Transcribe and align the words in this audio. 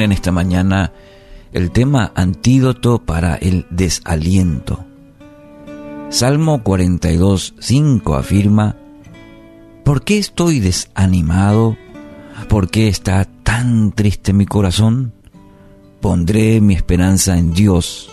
En 0.00 0.10
esta 0.10 0.32
mañana 0.32 0.90
el 1.52 1.70
tema 1.70 2.12
antídoto 2.14 3.00
para 3.04 3.34
el 3.34 3.66
desaliento. 3.68 4.86
Salmo 6.08 6.62
42, 6.62 7.54
5 7.58 8.14
afirma, 8.14 8.76
¿Por 9.84 10.02
qué 10.02 10.16
estoy 10.16 10.60
desanimado? 10.60 11.76
¿Por 12.48 12.70
qué 12.70 12.88
está 12.88 13.26
tan 13.42 13.92
triste 13.92 14.32
mi 14.32 14.46
corazón? 14.46 15.12
Pondré 16.00 16.62
mi 16.62 16.72
esperanza 16.72 17.36
en 17.36 17.52
Dios, 17.52 18.08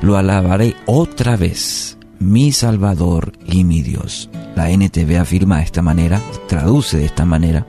lo 0.00 0.16
alabaré 0.16 0.76
otra 0.86 1.36
vez, 1.36 1.98
mi 2.18 2.52
Salvador 2.52 3.32
y 3.44 3.64
mi 3.64 3.82
Dios. 3.82 4.30
La 4.56 4.70
NTV 4.70 5.18
afirma 5.18 5.58
de 5.58 5.64
esta 5.64 5.82
manera, 5.82 6.22
traduce 6.48 6.96
de 6.96 7.04
esta 7.04 7.26
manera 7.26 7.66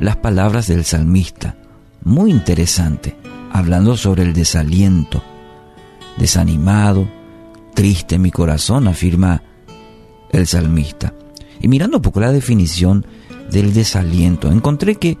las 0.00 0.16
palabras 0.16 0.68
del 0.68 0.84
salmista, 0.84 1.56
muy 2.04 2.30
interesante, 2.30 3.16
hablando 3.52 3.96
sobre 3.96 4.22
el 4.22 4.32
desaliento. 4.32 5.22
Desanimado, 6.16 7.08
triste 7.74 8.18
mi 8.18 8.30
corazón, 8.30 8.88
afirma 8.88 9.42
el 10.30 10.46
salmista. 10.46 11.14
Y 11.60 11.68
mirando 11.68 11.98
un 11.98 12.02
poco 12.02 12.20
la 12.20 12.32
definición 12.32 13.06
del 13.50 13.72
desaliento, 13.72 14.50
encontré 14.50 14.96
que 14.96 15.18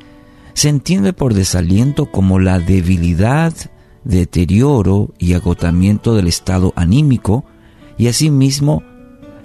se 0.54 0.68
entiende 0.68 1.12
por 1.12 1.34
desaliento 1.34 2.06
como 2.06 2.38
la 2.38 2.58
debilidad, 2.58 3.54
deterioro 4.04 5.14
y 5.18 5.34
agotamiento 5.34 6.14
del 6.14 6.26
estado 6.26 6.72
anímico 6.76 7.44
y 7.96 8.08
asimismo 8.08 8.82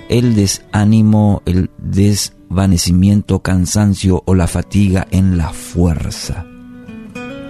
el 0.09 0.35
desánimo, 0.35 1.41
el 1.45 1.69
desvanecimiento, 1.77 3.41
cansancio 3.41 4.23
o 4.25 4.35
la 4.35 4.47
fatiga 4.47 5.07
en 5.11 5.37
la 5.37 5.49
fuerza. 5.49 6.45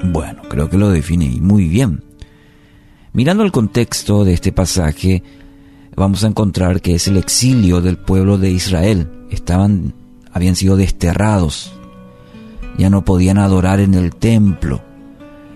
Bueno, 0.03 0.41
creo 0.49 0.69
que 0.69 0.77
lo 0.77 0.89
define 0.89 1.37
muy 1.41 1.67
bien. 1.67 2.03
Mirando 3.13 3.43
el 3.43 3.51
contexto 3.51 4.25
de 4.25 4.33
este 4.33 4.51
pasaje, 4.51 5.23
vamos 5.95 6.23
a 6.23 6.27
encontrar 6.27 6.81
que 6.81 6.95
es 6.95 7.07
el 7.07 7.17
exilio 7.17 7.81
del 7.81 7.97
pueblo 7.97 8.37
de 8.37 8.51
Israel. 8.51 9.09
Estaban, 9.29 9.93
habían 10.31 10.55
sido 10.55 10.75
desterrados 10.75 11.73
ya 12.77 12.89
no 12.89 13.05
podían 13.05 13.37
adorar 13.37 13.79
en 13.79 13.93
el 13.93 14.15
templo. 14.15 14.81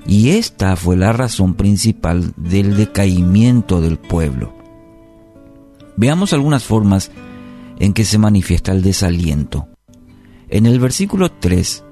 Y 0.06 0.30
esta 0.30 0.76
fue 0.76 0.96
la 0.96 1.12
razón 1.12 1.56
principal 1.56 2.34
del 2.38 2.78
decaimiento 2.78 3.82
del 3.82 3.98
pueblo. 3.98 4.54
Veamos 5.98 6.34
algunas 6.34 6.64
formas 6.64 7.12
en 7.80 7.94
que 7.94 8.06
se 8.06 8.18
manifiesta 8.18 8.72
el 8.72 8.82
desaliento. 8.82 9.68
En 10.50 10.66
el 10.66 10.80
versículo 10.80 11.30
3 11.30 11.84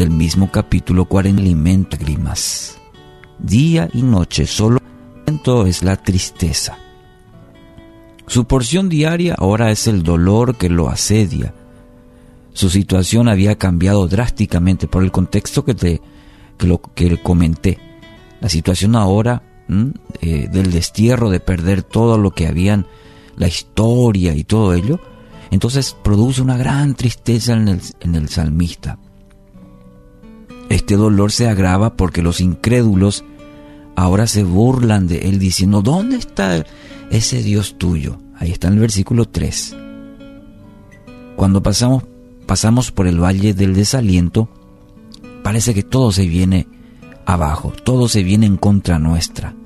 del 0.00 0.08
mismo 0.08 0.50
capítulo 0.50 1.04
40 1.04 1.42
alimenta 1.42 1.98
grimas. 1.98 2.78
Día 3.38 3.86
y 3.92 4.00
noche 4.00 4.46
solo 4.46 4.80
es 5.66 5.82
la 5.82 5.96
tristeza. 5.96 6.78
Su 8.26 8.46
porción 8.46 8.88
diaria 8.88 9.34
ahora 9.36 9.70
es 9.70 9.86
el 9.86 10.02
dolor 10.02 10.56
que 10.56 10.70
lo 10.70 10.88
asedia. 10.88 11.52
Su 12.54 12.70
situación 12.70 13.28
había 13.28 13.58
cambiado 13.58 14.08
drásticamente 14.08 14.86
por 14.86 15.02
el 15.02 15.12
contexto 15.12 15.66
que, 15.66 15.74
te, 15.74 16.00
que, 16.56 16.66
lo, 16.66 16.80
que 16.80 17.22
comenté. 17.22 17.78
La 18.40 18.48
situación 18.48 18.96
ahora 18.96 19.42
eh, 20.22 20.48
del 20.50 20.72
destierro, 20.72 21.28
de 21.28 21.40
perder 21.40 21.82
todo 21.82 22.16
lo 22.16 22.30
que 22.30 22.46
habían, 22.46 22.86
la 23.36 23.48
historia 23.48 24.34
y 24.34 24.44
todo 24.44 24.72
ello, 24.72 24.98
entonces 25.50 25.94
produce 26.02 26.40
una 26.40 26.56
gran 26.56 26.94
tristeza 26.94 27.52
en 27.52 27.68
el, 27.68 27.82
en 28.00 28.14
el 28.14 28.30
salmista. 28.30 28.98
Este 30.70 30.96
dolor 30.96 31.32
se 31.32 31.48
agrava 31.48 31.96
porque 31.96 32.22
los 32.22 32.40
incrédulos 32.40 33.24
ahora 33.96 34.28
se 34.28 34.44
burlan 34.44 35.08
de 35.08 35.28
él 35.28 35.40
diciendo, 35.40 35.82
¿dónde 35.82 36.16
está 36.16 36.64
ese 37.10 37.42
Dios 37.42 37.76
tuyo? 37.76 38.18
Ahí 38.38 38.52
está 38.52 38.68
en 38.68 38.74
el 38.74 38.80
versículo 38.80 39.26
3. 39.26 39.76
Cuando 41.34 41.60
pasamos, 41.60 42.04
pasamos 42.46 42.92
por 42.92 43.08
el 43.08 43.20
valle 43.20 43.52
del 43.52 43.74
desaliento, 43.74 44.48
parece 45.42 45.74
que 45.74 45.82
todo 45.82 46.12
se 46.12 46.26
viene 46.26 46.68
abajo, 47.26 47.72
todo 47.84 48.08
se 48.08 48.22
viene 48.22 48.46
en 48.46 48.56
contra 48.56 49.00
nuestra. 49.00 49.56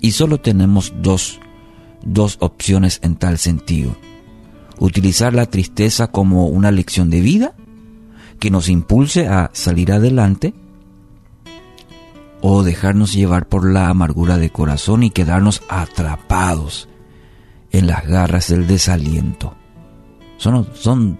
Y 0.00 0.10
solo 0.10 0.40
tenemos 0.40 0.92
dos, 1.00 1.38
dos 2.02 2.38
opciones 2.40 2.98
en 3.04 3.14
tal 3.14 3.38
sentido. 3.38 3.94
Utilizar 4.80 5.32
la 5.32 5.46
tristeza 5.46 6.08
como 6.08 6.48
una 6.48 6.72
lección 6.72 7.08
de 7.08 7.20
vida 7.20 7.54
que 8.44 8.50
nos 8.50 8.68
impulse 8.68 9.26
a 9.26 9.48
salir 9.54 9.90
adelante 9.90 10.52
o 12.42 12.62
dejarnos 12.62 13.14
llevar 13.14 13.48
por 13.48 13.66
la 13.66 13.88
amargura 13.88 14.36
de 14.36 14.50
corazón 14.50 15.02
y 15.02 15.08
quedarnos 15.08 15.62
atrapados 15.70 16.86
en 17.70 17.86
las 17.86 18.06
garras 18.06 18.48
del 18.48 18.66
desaliento. 18.66 19.54
Son, 20.36 20.68
son 20.74 21.18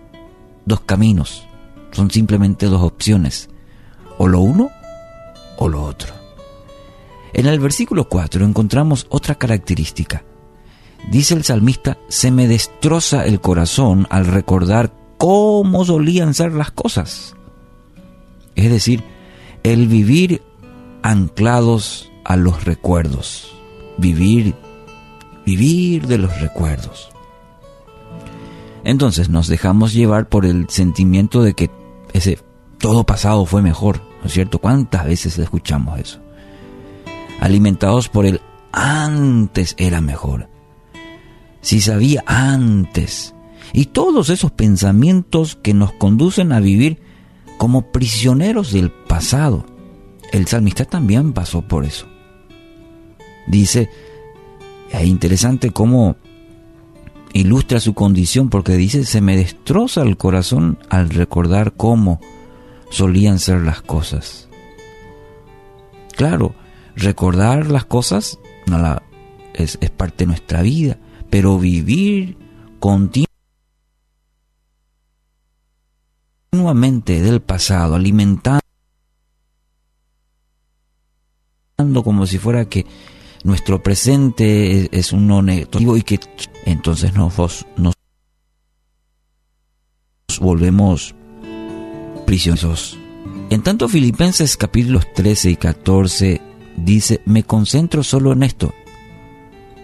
dos 0.66 0.82
caminos, 0.82 1.46
son 1.92 2.10
simplemente 2.10 2.66
dos 2.66 2.82
opciones, 2.82 3.48
o 4.18 4.28
lo 4.28 4.40
uno 4.40 4.68
o 5.56 5.70
lo 5.70 5.82
otro. 5.82 6.12
En 7.32 7.46
el 7.46 7.58
versículo 7.58 8.06
4 8.06 8.44
encontramos 8.44 9.06
otra 9.08 9.36
característica. 9.36 10.24
Dice 11.10 11.32
el 11.32 11.44
salmista, 11.44 11.96
se 12.08 12.30
me 12.30 12.48
destroza 12.48 13.24
el 13.24 13.40
corazón 13.40 14.06
al 14.10 14.26
recordar 14.26 15.03
cómo 15.24 15.86
solían 15.86 16.34
ser 16.34 16.52
las 16.52 16.70
cosas. 16.70 17.34
Es 18.56 18.70
decir, 18.70 19.02
el 19.62 19.88
vivir 19.88 20.42
anclados 21.00 22.12
a 22.26 22.36
los 22.36 22.66
recuerdos, 22.66 23.50
vivir, 23.96 24.54
vivir 25.46 26.06
de 26.08 26.18
los 26.18 26.42
recuerdos. 26.42 27.08
Entonces 28.84 29.30
nos 29.30 29.48
dejamos 29.48 29.94
llevar 29.94 30.28
por 30.28 30.44
el 30.44 30.68
sentimiento 30.68 31.42
de 31.42 31.54
que 31.54 31.70
ese 32.12 32.38
todo 32.76 33.04
pasado 33.04 33.46
fue 33.46 33.62
mejor, 33.62 34.02
¿no 34.20 34.26
es 34.26 34.32
cierto? 34.34 34.58
¿Cuántas 34.58 35.06
veces 35.06 35.38
escuchamos 35.38 35.98
eso? 36.00 36.20
Alimentados 37.40 38.10
por 38.10 38.26
el 38.26 38.42
antes 38.72 39.74
era 39.78 40.02
mejor. 40.02 40.50
Si 41.62 41.80
sabía 41.80 42.22
antes. 42.26 43.33
Y 43.74 43.86
todos 43.86 44.30
esos 44.30 44.52
pensamientos 44.52 45.58
que 45.60 45.74
nos 45.74 45.92
conducen 45.92 46.52
a 46.52 46.60
vivir 46.60 47.02
como 47.58 47.92
prisioneros 47.92 48.72
del 48.72 48.90
pasado 48.90 49.66
el 50.34 50.48
salmista 50.48 50.84
también 50.84 51.32
pasó 51.32 51.62
por 51.62 51.84
eso. 51.84 52.06
Dice, 53.46 53.88
es 54.90 55.06
interesante 55.06 55.70
cómo 55.70 56.16
ilustra 57.32 57.78
su 57.78 57.94
condición 57.94 58.50
porque 58.50 58.76
dice, 58.76 59.04
se 59.04 59.20
me 59.20 59.36
destroza 59.36 60.02
el 60.02 60.16
corazón 60.16 60.76
al 60.90 61.10
recordar 61.10 61.74
cómo 61.74 62.20
solían 62.90 63.38
ser 63.38 63.60
las 63.60 63.80
cosas. 63.80 64.48
Claro, 66.16 66.56
recordar 66.96 67.70
las 67.70 67.84
cosas 67.84 68.40
no 68.66 69.00
es, 69.54 69.78
es 69.80 69.90
parte 69.90 70.24
de 70.24 70.26
nuestra 70.26 70.62
vida, 70.62 70.98
pero 71.30 71.60
vivir 71.60 72.36
continuamente 72.80 73.33
del 76.72 77.42
pasado, 77.42 77.96
alimentando 77.96 78.60
como 82.02 82.26
si 82.26 82.38
fuera 82.38 82.66
que 82.66 82.86
nuestro 83.42 83.82
presente 83.82 84.88
es, 84.96 85.12
un 85.12 85.26
no 85.26 85.42
negativo 85.42 85.96
y 85.96 86.02
que 86.02 86.20
entonces 86.64 87.14
nos, 87.14 87.66
nos 87.76 87.94
volvemos 90.40 91.14
prisioneros. 92.24 92.98
En 93.50 93.62
tanto 93.62 93.88
Filipenses 93.88 94.56
capítulos 94.56 95.06
13 95.14 95.50
y 95.50 95.56
14 95.56 96.40
dice, 96.76 97.20
me 97.26 97.42
concentro 97.42 98.02
solo 98.02 98.32
en 98.32 98.42
esto. 98.42 98.72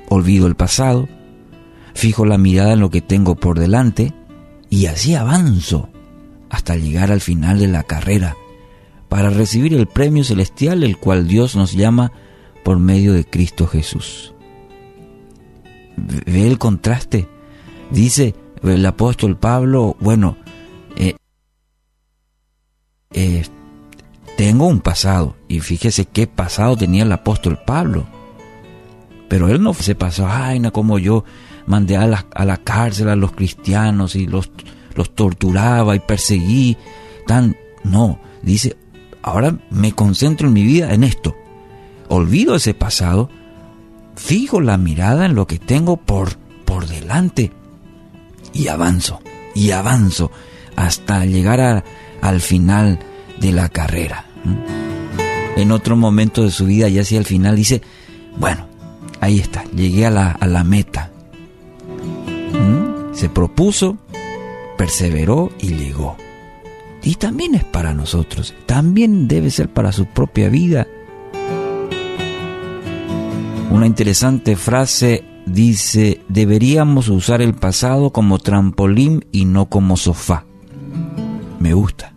Olvido 0.09 0.47
el 0.47 0.57
pasado, 0.57 1.09
fijo 1.95 2.25
la 2.25 2.39
mirada 2.39 2.73
en 2.73 2.81
lo 2.81 2.91
que 2.91 3.03
tengo 3.03 3.37
por 3.37 3.59
delante 3.59 4.15
y 4.71 4.87
así 4.87 5.15
avanzo 5.15 5.91
hasta 6.51 6.77
llegar 6.77 7.11
al 7.11 7.21
final 7.21 7.59
de 7.59 7.69
la 7.69 7.85
carrera 7.85 8.37
para 9.09 9.31
recibir 9.31 9.75
el 9.75 9.87
premio 9.87 10.25
celestial 10.25 10.83
el 10.85 10.99
cual 10.99 11.27
Dios 11.27 11.57
nos 11.57 11.73
llama 11.73 12.13
por 12.65 12.79
medio 12.79 13.13
de 13.13 13.25
Cristo 13.25 13.67
Jesús. 13.67 14.35
Ve 15.97 16.47
el 16.47 16.59
contraste. 16.59 17.29
Dice 17.91 18.35
el 18.63 18.85
apóstol 18.87 19.37
Pablo, 19.37 19.97
bueno, 20.01 20.37
eh, 20.97 21.17
eh, 23.13 23.45
tengo 24.37 24.67
un 24.67 24.81
pasado, 24.81 25.37
y 25.49 25.61
fíjese 25.61 26.07
qué 26.07 26.27
pasado 26.27 26.77
tenía 26.77 27.03
el 27.03 27.13
apóstol 27.13 27.59
Pablo. 27.67 28.07
Pero 29.29 29.49
él 29.49 29.63
no 29.63 29.75
se 29.75 29.95
pasó, 29.95 30.27
ay, 30.29 30.61
no, 30.61 30.73
como 30.73 30.99
yo 30.99 31.25
mandé 31.67 31.97
a 31.97 32.07
la, 32.07 32.27
a 32.35 32.45
la 32.45 32.57
cárcel 32.59 33.09
a 33.09 33.17
los 33.17 33.33
cristianos 33.33 34.17
y 34.17 34.27
los 34.27 34.51
los 34.95 35.15
torturaba 35.15 35.97
y 35.97 36.01
perseguí. 36.01 36.77
Tan, 37.27 37.57
no, 37.85 38.21
dice, 38.43 38.77
ahora 39.23 39.59
me 39.71 39.93
concentro 39.93 40.49
en 40.49 40.55
mi 40.55 40.63
vida 40.63 40.93
en 40.93 41.05
esto. 41.05 41.37
Olvido 42.09 42.57
ese 42.57 42.75
pasado, 42.75 43.31
fijo 44.17 44.61
la 44.61 44.77
mirada 44.77 45.27
en 45.27 45.35
lo 45.35 45.47
que 45.47 45.59
tengo 45.59 45.97
por, 45.97 46.37
por 46.65 46.87
delante 46.87 47.53
y 48.53 48.69
avanzo, 48.69 49.21
y 49.55 49.71
avanzo 49.71 50.31
hasta 50.77 51.25
llegar 51.25 51.85
al 52.21 52.41
final 52.41 52.99
de 53.39 53.53
la 53.53 53.69
carrera. 53.69 54.27
En 55.57 55.73
otro 55.73 55.97
momento 55.97 56.43
de 56.43 56.51
su 56.51 56.67
vida, 56.67 56.89
ya 56.89 57.03
hacia 57.03 57.19
el 57.19 57.27
final, 57.27 57.57
dice, 57.57 57.83
bueno, 58.39 58.67
ahí 59.21 59.39
está, 59.39 59.65
llegué 59.75 60.07
a 60.07 60.11
la, 60.11 60.31
a 60.31 60.47
la 60.47 60.65
meta. 60.65 61.11
Se 63.13 63.29
propuso, 63.29 63.99
perseveró 64.81 65.51
y 65.59 65.75
llegó. 65.75 66.17
Y 67.03 67.17
también 67.17 67.55
es 67.55 67.65
para 67.65 67.93
nosotros, 67.93 68.55
también 68.65 69.29
debe 69.29 69.51
ser 69.51 69.69
para 69.69 69.93
su 69.93 70.07
propia 70.07 70.49
vida. 70.49 70.87
Una 73.71 73.87
interesante 73.87 74.57
frase 74.57 75.23
dice, 75.45 76.23
deberíamos 76.31 77.11
usar 77.11 77.43
el 77.43 77.53
pasado 77.53 78.09
como 78.09 78.39
trampolín 78.39 79.27
y 79.33 79.45
no 79.45 79.67
como 79.67 79.99
sofá. 79.99 80.47
Me 81.59 81.75
gusta. 81.75 82.15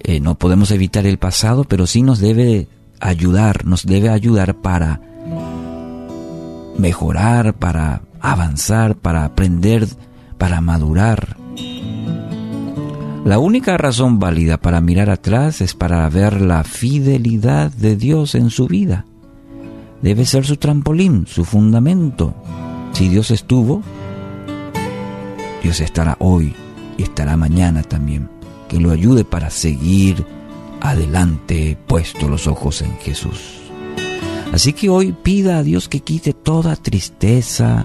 Eh, 0.00 0.20
no 0.20 0.34
podemos 0.34 0.70
evitar 0.70 1.06
el 1.06 1.16
pasado, 1.16 1.64
pero 1.64 1.86
sí 1.86 2.02
nos 2.02 2.18
debe 2.20 2.68
ayudar, 3.00 3.64
nos 3.64 3.86
debe 3.86 4.10
ayudar 4.10 4.60
para 4.60 5.00
mejorar, 6.76 7.54
para 7.54 8.02
avanzar, 8.20 8.96
para 8.96 9.24
aprender, 9.24 9.88
para 10.38 10.60
madurar. 10.60 11.36
La 13.24 13.38
única 13.38 13.76
razón 13.76 14.20
válida 14.20 14.56
para 14.56 14.80
mirar 14.80 15.10
atrás 15.10 15.60
es 15.60 15.74
para 15.74 16.08
ver 16.08 16.40
la 16.40 16.62
fidelidad 16.62 17.72
de 17.72 17.96
Dios 17.96 18.34
en 18.36 18.50
su 18.50 18.68
vida. 18.68 19.04
Debe 20.00 20.24
ser 20.26 20.44
su 20.44 20.56
trampolín, 20.56 21.26
su 21.26 21.44
fundamento. 21.44 22.34
Si 22.92 23.08
Dios 23.08 23.32
estuvo, 23.32 23.82
Dios 25.62 25.80
estará 25.80 26.16
hoy 26.20 26.54
y 26.96 27.02
estará 27.02 27.36
mañana 27.36 27.82
también. 27.82 28.28
Que 28.68 28.78
lo 28.78 28.92
ayude 28.92 29.24
para 29.24 29.50
seguir 29.50 30.24
adelante 30.80 31.76
puesto 31.86 32.28
los 32.28 32.46
ojos 32.46 32.82
en 32.82 32.96
Jesús. 32.98 33.62
Así 34.52 34.72
que 34.72 34.88
hoy 34.88 35.12
pida 35.12 35.58
a 35.58 35.62
Dios 35.62 35.88
que 35.88 36.00
quite 36.00 36.32
toda 36.32 36.76
tristeza, 36.76 37.84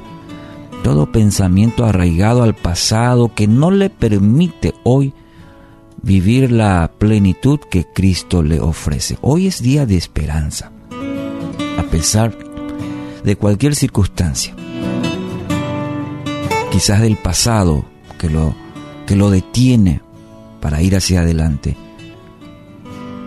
todo 0.84 1.12
pensamiento 1.12 1.86
arraigado 1.86 2.44
al 2.44 2.56
pasado 2.56 3.34
que 3.34 3.48
no 3.48 3.72
le 3.72 3.90
permite 3.90 4.74
hoy 4.84 5.14
vivir 6.02 6.52
la 6.52 6.92
plenitud 6.98 7.60
que 7.60 7.86
Cristo 7.86 8.42
le 8.42 8.60
ofrece. 8.60 9.18
Hoy 9.22 9.48
es 9.48 9.62
día 9.62 9.86
de 9.86 9.96
esperanza, 9.96 10.72
a 11.78 11.84
pesar 11.84 12.36
de 13.24 13.36
cualquier 13.36 13.76
circunstancia. 13.76 14.56
Quizás 16.72 17.02
del 17.02 17.18
pasado 17.18 17.86
que 18.18 18.30
lo, 18.30 18.56
que 19.06 19.16
lo 19.16 19.30
detiene 19.30 20.02
para 20.60 20.82
ir 20.82 20.96
hacia 20.96 21.22
adelante, 21.22 21.76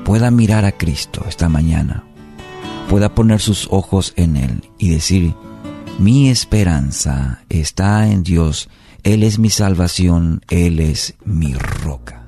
pueda 0.05 0.31
mirar 0.31 0.65
a 0.65 0.73
Cristo 0.73 1.25
esta 1.29 1.49
mañana, 1.49 2.05
pueda 2.89 3.15
poner 3.15 3.41
sus 3.41 3.69
ojos 3.71 4.13
en 4.17 4.37
Él 4.37 4.71
y 4.79 4.91
decir, 4.91 5.35
mi 5.99 6.29
esperanza 6.29 7.43
está 7.49 8.09
en 8.09 8.23
Dios, 8.23 8.69
Él 9.03 9.23
es 9.23 9.39
mi 9.39 9.51
salvación, 9.51 10.43
Él 10.49 10.81
es 10.81 11.15
mi 11.25 11.55
roca. 11.55 12.24